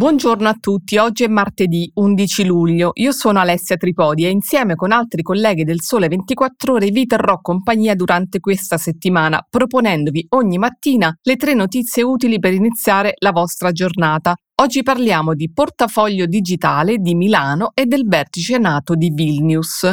Buongiorno 0.00 0.48
a 0.48 0.56
tutti, 0.58 0.96
oggi 0.96 1.24
è 1.24 1.28
martedì 1.28 1.90
11 1.92 2.46
luglio, 2.46 2.92
io 2.94 3.12
sono 3.12 3.38
Alessia 3.38 3.76
Tripodi 3.76 4.24
e 4.24 4.30
insieme 4.30 4.74
con 4.74 4.92
altri 4.92 5.20
colleghi 5.20 5.62
del 5.62 5.82
Sole 5.82 6.08
24 6.08 6.72
ore 6.72 6.88
vi 6.88 7.04
terrò 7.04 7.38
compagnia 7.42 7.94
durante 7.94 8.40
questa 8.40 8.78
settimana 8.78 9.46
proponendovi 9.46 10.28
ogni 10.30 10.56
mattina 10.56 11.14
le 11.20 11.36
tre 11.36 11.52
notizie 11.52 12.02
utili 12.02 12.38
per 12.38 12.54
iniziare 12.54 13.12
la 13.18 13.30
vostra 13.30 13.72
giornata. 13.72 14.34
Oggi 14.62 14.82
parliamo 14.82 15.34
di 15.34 15.52
portafoglio 15.52 16.24
digitale 16.24 16.96
di 16.96 17.14
Milano 17.14 17.72
e 17.74 17.84
del 17.84 18.06
vertice 18.06 18.56
nato 18.56 18.94
di 18.94 19.10
Vilnius. 19.10 19.84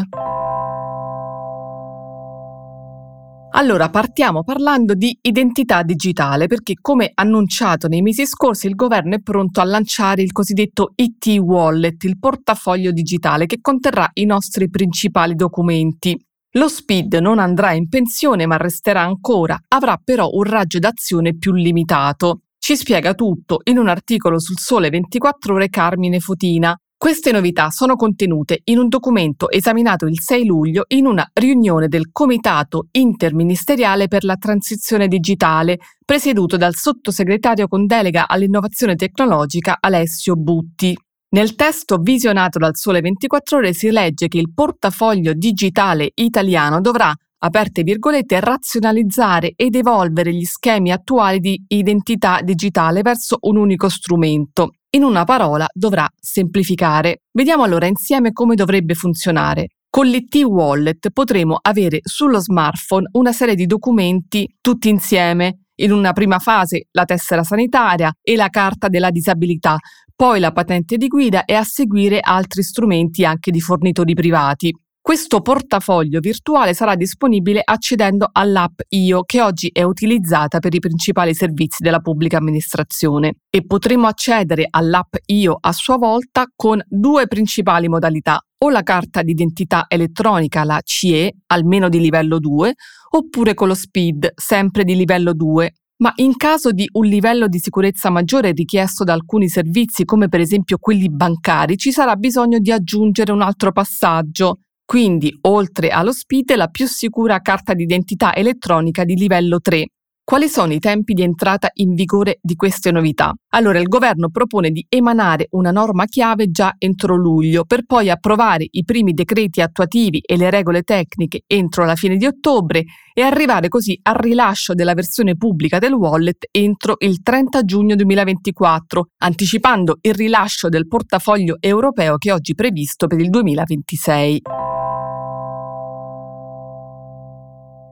Allora, 3.57 3.89
partiamo 3.89 4.43
parlando 4.43 4.93
di 4.93 5.17
identità 5.20 5.81
digitale 5.81 6.45
perché 6.45 6.75
come 6.79 7.09
annunciato 7.11 7.88
nei 7.88 8.03
mesi 8.03 8.27
scorsi 8.27 8.67
il 8.67 8.75
governo 8.75 9.15
è 9.15 9.20
pronto 9.20 9.61
a 9.61 9.63
lanciare 9.63 10.21
il 10.21 10.31
cosiddetto 10.31 10.91
IT 10.93 11.25
Wallet, 11.39 12.03
il 12.03 12.20
portafoglio 12.20 12.91
digitale 12.91 13.48
che 13.48 13.57
conterrà 13.59 14.07
i 14.13 14.25
nostri 14.25 14.70
principali 14.70 15.34
documenti. 15.34 16.15
Lo 16.51 16.67
SPID 16.67 17.15
non 17.15 17.39
andrà 17.39 17.71
in 17.71 17.89
pensione 17.89 18.45
ma 18.45 18.57
resterà 18.57 19.01
ancora, 19.01 19.59
avrà 19.70 19.99
però 20.03 20.29
un 20.34 20.43
raggio 20.43 20.77
d'azione 20.77 21.35
più 21.35 21.51
limitato. 21.53 22.41
Ci 22.59 22.76
spiega 22.76 23.15
tutto 23.15 23.62
in 23.63 23.79
un 23.79 23.87
articolo 23.87 24.39
sul 24.39 24.60
Sole 24.60 24.91
24 24.91 25.55
ore 25.55 25.70
Carmine 25.70 26.20
Fotina, 26.20 26.79
queste 26.99 27.31
novità 27.31 27.70
sono 27.70 27.95
contenute 27.95 28.62
in 28.65 28.79
un 28.79 28.87
documento 28.87 29.51
esaminato 29.51 30.07
il 30.07 30.20
6 30.20 30.45
luglio 30.48 30.85
in 30.87 31.05
una 31.05 31.29
riunione 31.31 31.87
del 31.87 32.09
Comitato 32.12 32.87
interministeriale 32.93 34.07
per 34.07 34.23
la 34.23 34.35
transizione 34.35 35.07
digitale, 35.07 35.77
presieduto 36.04 36.57
dal 36.57 36.73
sottosegretario 36.73 37.67
con 37.67 37.85
delega 37.85 38.27
all'innovazione 38.27 38.95
tecnologica 38.95 39.77
Alessio 39.79 40.35
Butti. 40.35 40.98
Nel 41.29 41.54
testo 41.54 41.98
visionato 41.98 42.57
dal 42.57 42.76
Sole 42.76 43.01
24 43.01 43.57
ore 43.57 43.73
si 43.73 43.91
legge 43.91 44.27
che 44.27 44.39
il 44.39 44.51
portafoglio 44.51 45.34
digitale 45.34 46.09
italiano 46.15 46.82
dovrà 46.82 47.13
aperte 47.39 47.84
virgolette, 47.84 48.39
razionalizzare 48.39 49.54
ed 49.55 49.76
evolvere 49.76 50.34
gli 50.34 50.45
schemi 50.45 50.91
attuali 50.91 51.39
di 51.39 51.63
identità 51.67 52.39
digitale 52.41 53.04
verso 53.04 53.37
un 53.41 53.57
unico 53.57 53.87
strumento. 53.87 54.71
In 54.98 55.03
una 55.03 55.26
parola, 55.26 55.67
dovrà 55.71 56.09
semplificare. 56.20 57.21
Vediamo 57.31 57.62
allora 57.62 57.85
insieme 57.85 58.31
come 58.31 58.55
dovrebbe 58.55 58.95
funzionare. 58.95 59.67
Con 59.87 60.07
l'IT 60.07 60.37
Wallet 60.37 61.12
potremo 61.12 61.59
avere 61.62 61.99
sullo 62.01 62.39
smartphone 62.39 63.07
una 63.12 63.31
serie 63.31 63.54
di 63.54 63.67
documenti 63.67 64.51
tutti 64.59 64.89
insieme. 64.89 65.66
In 65.81 65.91
una 65.91 66.13
prima 66.13 66.39
fase 66.39 66.88
la 66.94 67.06
tessera 67.06 67.44
sanitaria 67.44 68.12
e 68.23 68.35
la 68.35 68.50
carta 68.50 68.88
della 68.88 69.12
disabilità, 69.12 69.78
poi 70.16 70.39
la 70.39 70.51
patente 70.51 70.97
di 70.97 71.06
guida 71.06 71.45
e 71.45 71.53
a 71.53 71.63
seguire 71.63 72.19
altri 72.19 72.63
strumenti 72.63 73.23
anche 73.23 73.51
di 73.51 73.61
fornitori 73.61 74.16
privati. 74.16 74.73
Questo 75.08 75.40
portafoglio 75.40 76.19
virtuale 76.19 76.74
sarà 76.74 76.96
disponibile 76.96 77.62
accedendo 77.63 78.28
all'app 78.30 78.81
IO 78.90 79.24
che 79.24 79.41
oggi 79.41 79.69
è 79.72 79.81
utilizzata 79.81 80.59
per 80.59 80.75
i 80.75 80.80
principali 80.80 81.34
servizi 81.34 81.81
della 81.81 82.02
pubblica 82.02 82.36
amministrazione. 82.36 83.35
E 83.50 83.66
potremo 83.66 84.08
accedere 84.08 84.68
all'app 84.69 85.16
IO 85.28 85.58
a 85.62 85.72
sua 85.72 85.96
volta 85.96 86.44
con 86.53 86.84
due 86.90 87.25
principali 87.28 87.88
modalità 87.88 88.38
o 88.57 88.69
la 88.69 88.84
carta 88.84 89.22
d'identità 89.22 89.85
elettronica, 89.88 90.66
la 90.66 90.81
CE, 90.84 91.35
almeno 91.53 91.88
di 91.88 92.01
livello 92.01 92.38
2, 92.38 92.73
oppure 93.12 93.53
con 93.53 93.69
lo 93.69 93.75
SPID, 93.75 94.34
sempre 94.35 94.84
di 94.84 94.94
livello 94.94 95.31
2, 95.31 95.72
ma 96.00 96.12
in 96.17 96.35
caso 96.35 96.72
di 96.72 96.85
un 96.91 97.06
livello 97.06 97.47
di 97.47 97.59
sicurezza 97.59 98.09
maggiore 98.09 98.51
richiesto 98.51 99.06
da 99.06 99.13
alcuni 99.13 99.47
servizi, 99.47 100.03
come 100.03 100.28
per 100.28 100.41
esempio 100.41 100.78
quelli 100.78 101.09
bancari, 101.09 101.78
ci 101.78 101.94
sarà 101.94 102.16
bisogno 102.17 102.59
di 102.59 102.73
aggiungere 102.73 103.31
un 103.31 103.41
altro 103.41 103.72
passaggio, 103.72 104.59
quindi 104.87 105.37
oltre 105.41 105.89
allo 105.89 106.13
SPID 106.13 106.55
la 106.55 106.69
più 106.69 106.87
sicura 106.87 107.41
carta 107.41 107.73
d'identità 107.73 108.33
elettronica 108.33 109.03
di 109.03 109.15
livello 109.15 109.59
3. 109.59 109.87
Quali 110.23 110.47
sono 110.47 110.71
i 110.71 110.79
tempi 110.79 111.13
di 111.13 111.23
entrata 111.23 111.69
in 111.73 111.93
vigore 111.93 112.39
di 112.41 112.55
queste 112.55 112.91
novità? 112.91 113.33
Allora 113.49 113.79
il 113.79 113.87
governo 113.89 114.29
propone 114.29 114.71
di 114.71 114.85
emanare 114.87 115.47
una 115.51 115.71
norma 115.71 116.05
chiave 116.05 116.51
già 116.51 116.73
entro 116.77 117.17
luglio 117.17 117.65
per 117.65 117.83
poi 117.85 118.09
approvare 118.09 118.65
i 118.69 118.85
primi 118.85 119.11
decreti 119.11 119.59
attuativi 119.59 120.19
e 120.19 120.37
le 120.37 120.49
regole 120.49 120.83
tecniche 120.83 121.41
entro 121.47 121.83
la 121.83 121.95
fine 121.95 122.15
di 122.15 122.25
ottobre 122.25 122.83
e 123.13 123.21
arrivare 123.21 123.67
così 123.67 123.99
al 124.03 124.15
rilascio 124.15 124.73
della 124.73 124.93
versione 124.93 125.35
pubblica 125.35 125.79
del 125.79 125.93
wallet 125.93 126.47
entro 126.51 126.95
il 126.99 127.21
30 127.21 127.63
giugno 127.63 127.95
2024, 127.95 129.07
anticipando 129.17 129.97
il 129.99 130.13
rilascio 130.13 130.69
del 130.69 130.87
portafoglio 130.87 131.57
europeo 131.59 132.15
che 132.15 132.29
è 132.29 132.33
oggi 132.33 132.53
previsto 132.53 133.07
per 133.07 133.19
il 133.19 133.29
2026. 133.29 134.66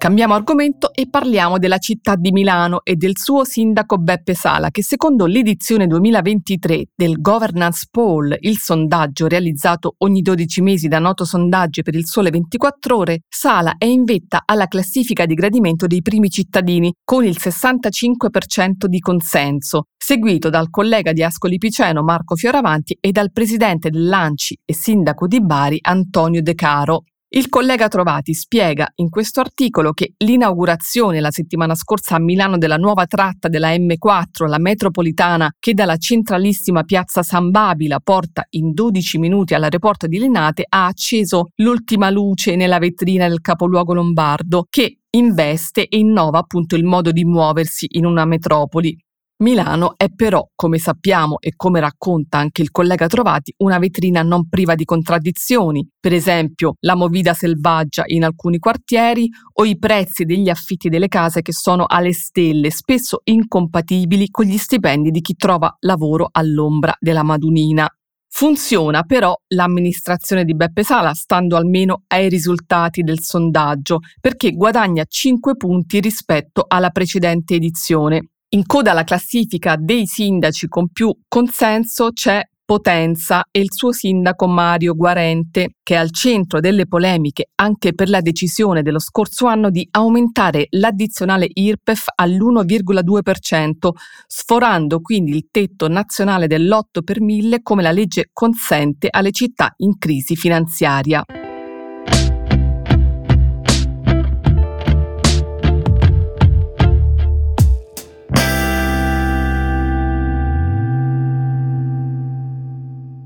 Cambiamo 0.05 0.35
argomento 0.35 0.93
e 0.93 1.09
parliamo 1.09 1.57
della 1.57 1.79
città 1.79 2.13
di 2.15 2.31
Milano 2.31 2.81
e 2.83 2.95
del 2.95 3.17
suo 3.17 3.43
sindaco 3.43 3.97
Beppe 3.97 4.35
Sala, 4.35 4.69
che 4.69 4.83
secondo 4.83 5.25
l'edizione 5.25 5.87
2023 5.87 6.89
del 6.95 7.19
Governance 7.19 7.87
Poll, 7.89 8.37
il 8.41 8.59
sondaggio 8.59 9.25
realizzato 9.25 9.95
ogni 10.03 10.21
12 10.21 10.61
mesi 10.61 10.87
da 10.87 10.99
Noto 10.99 11.25
Sondaggi 11.25 11.81
per 11.81 11.95
il 11.95 12.05
Sole 12.05 12.29
24 12.29 12.95
Ore, 12.95 13.21
Sala 13.27 13.77
è 13.79 13.85
in 13.85 14.03
vetta 14.03 14.43
alla 14.45 14.67
classifica 14.67 15.25
di 15.25 15.33
gradimento 15.33 15.87
dei 15.87 16.03
primi 16.03 16.29
cittadini, 16.29 16.93
con 17.03 17.25
il 17.25 17.37
65% 17.39 18.85
di 18.85 18.99
consenso, 18.99 19.85
seguito 19.97 20.51
dal 20.51 20.69
collega 20.69 21.13
di 21.13 21.23
Ascoli 21.23 21.57
Piceno 21.57 22.03
Marco 22.03 22.35
Fioravanti 22.35 22.95
e 23.01 23.11
dal 23.11 23.31
presidente 23.31 23.89
dell'Anci 23.89 24.55
e 24.63 24.75
sindaco 24.75 25.25
di 25.25 25.41
Bari 25.41 25.79
Antonio 25.81 26.43
De 26.43 26.53
Caro. 26.53 27.05
Il 27.37 27.49
collega 27.49 27.89
Trovati 27.89 28.33
spiega 28.33 28.89
in 28.95 29.09
questo 29.09 29.41
articolo 29.41 29.91
che 29.91 30.13
l'inaugurazione 30.19 31.19
la 31.19 31.31
settimana 31.31 31.75
scorsa 31.75 32.15
a 32.15 32.19
Milano 32.19 32.57
della 32.57 32.77
nuova 32.77 33.07
tratta 33.07 33.49
della 33.49 33.75
M4, 33.75 34.47
la 34.47 34.57
metropolitana, 34.57 35.53
che 35.59 35.73
dalla 35.73 35.97
centralissima 35.97 36.83
piazza 36.83 37.23
San 37.23 37.51
Babila 37.51 37.99
porta 37.99 38.45
in 38.51 38.71
12 38.71 39.17
minuti 39.17 39.53
all'aeroporto 39.53 40.07
di 40.07 40.17
Linate, 40.17 40.63
ha 40.65 40.85
acceso 40.85 41.49
l'ultima 41.55 42.09
luce 42.09 42.55
nella 42.55 42.79
vetrina 42.79 43.27
del 43.27 43.41
capoluogo 43.41 43.93
lombardo, 43.93 44.67
che 44.69 44.99
investe 45.09 45.89
e 45.89 45.97
innova 45.97 46.39
appunto 46.39 46.77
il 46.77 46.85
modo 46.85 47.11
di 47.11 47.25
muoversi 47.25 47.85
in 47.97 48.05
una 48.05 48.23
metropoli. 48.23 48.97
Milano 49.37 49.95
è 49.97 50.07
però, 50.15 50.47
come 50.55 50.77
sappiamo 50.77 51.39
e 51.41 51.55
come 51.57 51.81
racconta 51.81 52.37
anche 52.37 52.61
il 52.61 52.71
collega 52.71 53.07
Trovati, 53.07 53.53
una 53.57 53.79
vetrina 53.79 54.21
non 54.21 54.47
priva 54.47 54.75
di 54.75 54.85
contraddizioni, 54.85 55.85
per 55.99 56.13
esempio 56.13 56.75
la 56.79 56.95
movida 56.95 57.33
selvaggia 57.33 58.03
in 58.05 58.23
alcuni 58.23 58.59
quartieri 58.59 59.27
o 59.55 59.65
i 59.65 59.77
prezzi 59.77 60.23
degli 60.23 60.47
affitti 60.47 60.87
delle 60.87 61.09
case 61.09 61.41
che 61.41 61.51
sono 61.51 61.83
alle 61.85 62.13
stelle, 62.13 62.71
spesso 62.71 63.19
incompatibili 63.25 64.29
con 64.29 64.45
gli 64.45 64.57
stipendi 64.57 65.11
di 65.11 65.19
chi 65.19 65.33
trova 65.35 65.75
lavoro 65.81 66.29
all'ombra 66.31 66.95
della 66.97 67.23
Madunina. 67.23 67.89
Funziona 68.29 69.03
però 69.03 69.33
l'amministrazione 69.47 70.45
di 70.45 70.55
Beppe 70.55 70.83
Sala, 70.83 71.13
stando 71.13 71.57
almeno 71.57 72.03
ai 72.07 72.29
risultati 72.29 73.01
del 73.01 73.21
sondaggio, 73.21 73.99
perché 74.21 74.51
guadagna 74.51 75.03
5 75.05 75.57
punti 75.57 75.99
rispetto 75.99 76.63
alla 76.67 76.89
precedente 76.89 77.55
edizione. 77.55 78.29
In 78.55 78.65
coda 78.65 78.91
alla 78.91 79.03
classifica 79.03 79.75
dei 79.77 80.05
sindaci 80.05 80.69
con 80.69 80.87
più 80.87 81.13
consenso 81.27 82.11
c'è 82.13 82.41
Potenza 82.63 83.43
e 83.51 83.59
il 83.59 83.73
suo 83.73 83.91
sindaco 83.91 84.47
Mario 84.47 84.95
Guarente, 84.95 85.75
che 85.83 85.95
è 85.95 85.97
al 85.97 86.11
centro 86.11 86.61
delle 86.61 86.87
polemiche 86.87 87.49
anche 87.55 87.93
per 87.93 88.07
la 88.07 88.21
decisione 88.21 88.81
dello 88.81 88.99
scorso 88.99 89.47
anno 89.47 89.69
di 89.69 89.85
aumentare 89.91 90.67
l'addizionale 90.69 91.49
IRPEF 91.51 92.05
all'1,2%, 92.15 93.89
sforando 94.25 95.01
quindi 95.01 95.35
il 95.35 95.47
tetto 95.51 95.89
nazionale 95.89 96.47
dell'8 96.47 97.03
per 97.03 97.19
mille 97.19 97.61
come 97.61 97.81
la 97.81 97.91
legge 97.91 98.29
consente 98.31 99.09
alle 99.11 99.31
città 99.31 99.73
in 99.79 99.97
crisi 99.97 100.37
finanziaria. 100.37 101.25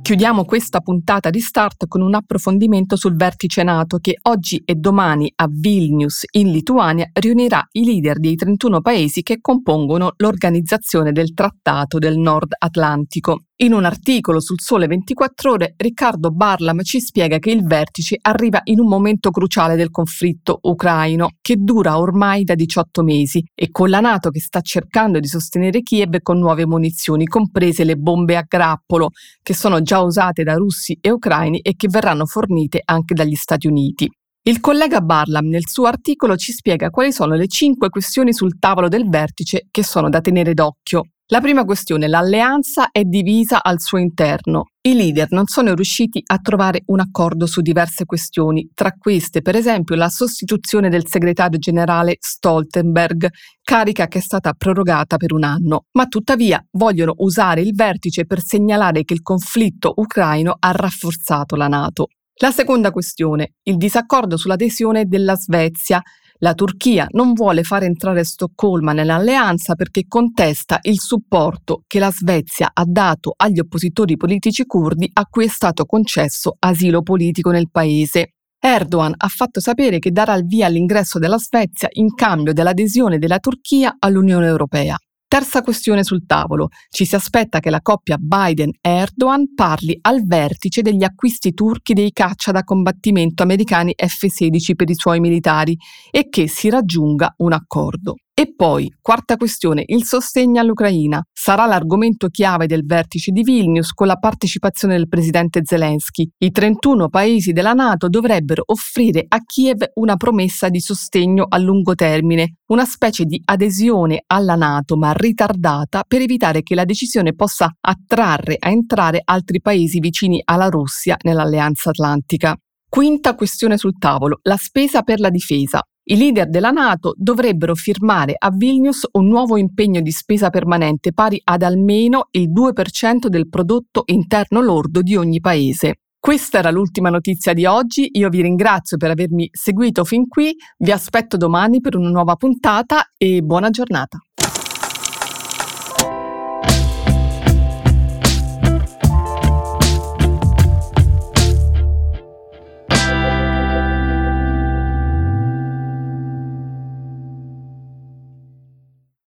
Chiudiamo 0.10 0.44
questa 0.44 0.80
puntata 0.80 1.30
di 1.30 1.40
Start 1.40 1.86
con 1.88 2.02
un 2.02 2.16
approfondimento 2.16 2.96
sul 2.96 3.16
vertice 3.16 3.62
NATO 3.62 4.00
che 4.00 4.18
oggi 4.24 4.60
e 4.66 4.74
domani 4.74 5.32
a 5.36 5.48
Vilnius 5.48 6.24
in 6.32 6.50
Lituania 6.50 7.08
riunirà 7.14 7.64
i 7.74 7.86
leader 7.86 8.18
dei 8.18 8.36
31 8.36 8.82
paesi 8.82 9.22
che 9.22 9.38
compongono 9.40 10.14
l'organizzazione 10.18 11.12
del 11.12 11.36
Trattato 11.36 12.00
del 12.00 12.18
Nord 12.18 12.56
Atlantico. 12.58 13.44
In 13.62 13.74
un 13.74 13.84
articolo 13.84 14.40
sul 14.40 14.62
Sole 14.62 14.88
24 14.88 15.52
ore, 15.52 15.74
Riccardo 15.76 16.32
Barlam 16.32 16.82
ci 16.82 17.02
spiega 17.02 17.40
che 17.40 17.52
il 17.52 17.66
vertice 17.66 18.18
arriva 18.22 18.62
in 18.64 18.80
un 18.80 18.88
momento 18.88 19.32
cruciale 19.32 19.76
del 19.76 19.90
conflitto 19.92 20.60
ucraino, 20.62 21.32
che 21.42 21.58
dura 21.58 22.00
ormai 22.00 22.46
da 22.46 22.56
18 22.56 23.04
mesi, 23.04 23.44
e 23.54 23.70
con 23.70 23.90
la 23.90 24.00
Nato 24.00 24.30
che 24.30 24.40
sta 24.40 24.62
cercando 24.62 25.20
di 25.20 25.28
sostenere 25.28 25.82
Kiev 25.82 26.22
con 26.22 26.40
nuove 26.40 26.66
munizioni, 26.66 27.26
comprese 27.26 27.84
le 27.84 27.98
bombe 27.98 28.38
a 28.38 28.46
grappolo, 28.48 29.10
che 29.44 29.54
sono 29.54 29.82
già 29.82 29.99
usate 30.02 30.44
da 30.44 30.56
russi 30.56 30.98
e 31.00 31.12
ucraini 31.12 31.60
e 31.60 31.76
che 31.76 31.88
verranno 31.88 32.26
fornite 32.26 32.82
anche 32.84 33.14
dagli 33.14 33.36
Stati 33.36 33.68
Uniti. 33.68 34.10
Il 34.44 34.60
collega 34.62 35.02
Barlam 35.02 35.48
nel 35.48 35.68
suo 35.68 35.86
articolo 35.86 36.36
ci 36.36 36.52
spiega 36.52 36.90
quali 36.90 37.12
sono 37.12 37.36
le 37.36 37.48
cinque 37.48 37.90
questioni 37.90 38.34
sul 38.34 38.58
tavolo 38.58 38.88
del 38.88 39.08
vertice 39.08 39.68
che 39.70 39.84
sono 39.84 40.10
da 40.10 40.22
tenere 40.22 40.54
d'occhio. 40.54 41.04
La 41.32 41.42
prima 41.42 41.64
questione, 41.64 42.08
l'alleanza 42.08 42.90
è 42.90 43.04
divisa 43.04 43.62
al 43.62 43.80
suo 43.80 44.00
interno. 44.00 44.70
I 44.82 44.96
leader 44.96 45.28
non 45.30 45.46
sono 45.46 45.76
riusciti 45.76 46.24
a 46.26 46.40
trovare 46.40 46.82
un 46.88 47.02
accordo 47.02 47.46
su 47.46 47.62
diverse 47.62 48.06
questioni, 48.06 48.72
tra 48.74 48.94
queste 48.98 49.44
per 49.44 49.56
esempio 49.56 49.96
la 49.96 50.10
sostituzione 50.10 50.90
del 50.90 51.06
segretario 51.06 51.60
generale 51.60 52.18
Stoltenberg, 52.20 53.30
carica 53.62 54.08
che 54.08 54.18
è 54.18 54.22
stata 54.22 54.54
prorogata 54.54 55.18
per 55.18 55.32
un 55.32 55.44
anno, 55.44 55.86
ma 55.92 56.08
tuttavia 56.08 56.66
vogliono 56.72 57.14
usare 57.18 57.62
il 57.62 57.76
vertice 57.76 58.26
per 58.26 58.42
segnalare 58.42 59.04
che 59.04 59.14
il 59.14 59.22
conflitto 59.22 59.94
ucraino 59.98 60.56
ha 60.58 60.72
rafforzato 60.72 61.56
la 61.56 61.68
Nato. 61.68 62.08
La 62.42 62.50
seconda 62.50 62.90
questione, 62.90 63.56
il 63.64 63.78
disaccordo 63.78 64.36
sull'adesione 64.36 65.06
della 65.06 65.36
Svezia 65.36 66.02
la 66.42 66.54
Turchia 66.54 67.08
non 67.12 67.34
vuole 67.34 67.64
fare 67.64 67.86
entrare 67.86 68.24
Stoccolma 68.24 68.94
nell'alleanza 68.94 69.76
perché 69.76 70.06
contesta 70.08 70.80
il 70.84 71.00
supporto 71.00 71.84
che 71.86 72.00
la 72.00 72.12
Svezia 72.12 72.72
ha 72.74 72.84
dato 72.86 73.34
agli 73.36 73.60
oppositori 73.60 74.16
politici 74.16 74.66
curdi 74.66 75.10
a 75.12 75.26
cui 75.26 75.46
è 75.46 75.50
stato 75.50 75.86
concesso 75.86 76.56
asilo 76.60 77.02
politico 77.02 77.52
nel 77.52 77.70
paese. 77.70 78.36
Erdogan 78.58 79.14
ha 79.16 79.28
fatto 79.28 79.60
sapere 79.60 80.00
che 80.00 80.12
darà 80.12 80.36
il 80.36 80.46
via 80.46 80.68
all'ingresso 80.68 81.20
della 81.20 81.38
Svezia 81.38 81.90
in 81.94 82.14
cambio 82.14 82.54
dell'adesione 82.54 83.18
della 83.18 83.40
Turchia 83.40 83.96
all'Unione 84.00 84.48
Europea. 84.48 84.98
Terza 85.30 85.62
questione 85.62 86.04
sul 86.04 86.26
tavolo. 86.26 86.70
Ci 86.90 87.06
si 87.06 87.14
aspetta 87.14 87.60
che 87.60 87.70
la 87.70 87.82
coppia 87.82 88.18
Biden-Erdogan 88.18 89.54
parli 89.54 89.96
al 90.02 90.26
vertice 90.26 90.82
degli 90.82 91.04
acquisti 91.04 91.54
turchi 91.54 91.94
dei 91.94 92.12
caccia 92.12 92.52
da 92.52 92.64
combattimento 92.64 93.44
americani 93.44 93.94
F-16 93.96 94.74
per 94.74 94.90
i 94.90 94.96
suoi 94.96 95.20
militari 95.20 95.78
e 96.10 96.30
che 96.30 96.48
si 96.48 96.72
raggiunga 96.72 97.32
un 97.38 97.54
accordo. 97.54 98.16
E 98.40 98.54
poi, 98.56 98.90
quarta 99.02 99.36
questione, 99.36 99.84
il 99.88 100.06
sostegno 100.06 100.62
all'Ucraina. 100.62 101.22
Sarà 101.30 101.66
l'argomento 101.66 102.30
chiave 102.30 102.68
del 102.68 102.86
vertice 102.86 103.32
di 103.32 103.44
Vilnius 103.44 103.92
con 103.92 104.08
la 104.08 104.16
partecipazione 104.16 104.96
del 104.96 105.10
presidente 105.10 105.60
Zelensky. 105.62 106.26
I 106.38 106.50
31 106.50 107.10
paesi 107.10 107.52
della 107.52 107.74
Nato 107.74 108.08
dovrebbero 108.08 108.64
offrire 108.68 109.26
a 109.28 109.40
Kiev 109.44 109.84
una 109.96 110.16
promessa 110.16 110.70
di 110.70 110.80
sostegno 110.80 111.48
a 111.50 111.58
lungo 111.58 111.96
termine, 111.96 112.60
una 112.68 112.86
specie 112.86 113.26
di 113.26 113.42
adesione 113.44 114.24
alla 114.28 114.56
Nato 114.56 114.96
ma 114.96 115.12
ritardata 115.12 116.06
per 116.08 116.22
evitare 116.22 116.64
che 116.64 116.76
la 116.76 116.86
decisione 116.86 117.36
possa 117.36 117.70
attrarre 117.78 118.56
a 118.58 118.70
entrare 118.70 119.20
altri 119.22 119.60
paesi 119.60 120.00
vicini 120.00 120.42
alla 120.46 120.70
Russia 120.70 121.18
nell'Alleanza 121.24 121.90
Atlantica. 121.90 122.58
Quinta 122.88 123.36
questione 123.36 123.78
sul 123.78 123.98
tavolo, 124.00 124.40
la 124.44 124.56
spesa 124.56 125.02
per 125.02 125.20
la 125.20 125.30
difesa. 125.30 125.84
I 126.12 126.18
leader 126.18 126.50
della 126.50 126.72
Nato 126.72 127.14
dovrebbero 127.16 127.76
firmare 127.76 128.34
a 128.36 128.50
Vilnius 128.50 129.08
un 129.12 129.28
nuovo 129.28 129.58
impegno 129.58 130.02
di 130.02 130.10
spesa 130.10 130.50
permanente 130.50 131.14
pari 131.14 131.40
ad 131.44 131.62
almeno 131.62 132.30
il 132.32 132.52
2% 132.52 133.28
del 133.28 133.48
prodotto 133.48 134.02
interno 134.08 134.60
lordo 134.60 135.04
di 135.04 135.16
ogni 135.16 135.40
paese. 135.40 136.00
Questa 136.20 136.58
era 136.58 136.72
l'ultima 136.72 137.12
notizia 137.12 137.54
di 137.54 137.68
oggi, 137.68 138.10
io 138.14 138.30
vi 138.30 138.42
ringrazio 138.42 138.98
per 138.98 139.12
avermi 139.12 139.50
seguito 139.52 140.04
fin 140.04 140.28
qui, 140.28 140.56
vi 140.80 140.92
aspetto 140.92 141.38
domani 141.38 141.80
per 141.80 141.96
una 141.96 142.10
nuova 142.10 142.36
puntata 142.36 143.12
e 143.16 143.42
buona 143.44 143.70
giornata. 143.70 144.18